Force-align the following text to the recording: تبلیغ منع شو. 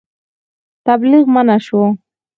تبلیغ 0.85 1.23
منع 1.33 1.57
شو. 1.67 1.81